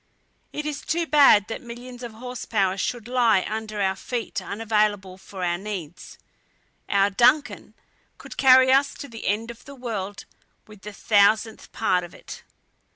It 0.51 0.65
is 0.65 0.81
too 0.81 1.05
bad 1.05 1.47
that 1.47 1.61
millions 1.61 2.01
of 2.01 2.13
horse 2.13 2.45
power 2.45 2.75
should 2.75 3.07
lie 3.07 3.45
under 3.47 3.79
our 3.79 3.95
feet 3.95 4.41
unavailable 4.41 5.15
for 5.19 5.43
our 5.43 5.59
needs. 5.59 6.17
Our 6.89 7.11
DUNCAN 7.11 7.75
would 8.23 8.35
carry 8.35 8.71
us 8.71 8.95
to 8.95 9.07
the 9.07 9.27
end 9.27 9.51
of 9.51 9.65
the 9.65 9.75
world 9.75 10.25
with 10.65 10.81
the 10.81 10.91
thousandth 10.91 11.71
part 11.71 12.03
of 12.03 12.15
it." 12.15 12.43